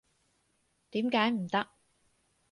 [0.89, 1.67] 點解唔得？